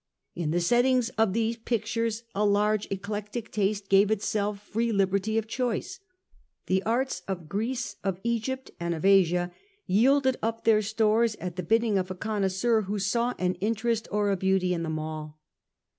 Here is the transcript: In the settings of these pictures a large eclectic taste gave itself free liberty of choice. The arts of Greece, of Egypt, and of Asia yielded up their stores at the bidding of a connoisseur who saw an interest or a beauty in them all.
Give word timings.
In 0.33 0.49
the 0.49 0.59
settings 0.59 1.09
of 1.09 1.33
these 1.33 1.57
pictures 1.57 2.23
a 2.33 2.43
large 2.43 2.87
eclectic 2.89 3.51
taste 3.51 3.87
gave 3.87 4.09
itself 4.09 4.59
free 4.59 4.91
liberty 4.91 5.37
of 5.37 5.45
choice. 5.45 5.99
The 6.65 6.81
arts 6.81 7.21
of 7.27 7.47
Greece, 7.47 7.97
of 8.03 8.19
Egypt, 8.23 8.71
and 8.79 8.95
of 8.95 9.05
Asia 9.05 9.51
yielded 9.85 10.37
up 10.41 10.63
their 10.63 10.81
stores 10.81 11.35
at 11.35 11.55
the 11.55 11.61
bidding 11.61 11.99
of 11.99 12.09
a 12.09 12.15
connoisseur 12.15 12.81
who 12.81 12.97
saw 12.97 13.35
an 13.37 13.53
interest 13.61 14.07
or 14.11 14.31
a 14.31 14.35
beauty 14.37 14.73
in 14.73 14.81
them 14.81 14.97
all. 14.97 15.39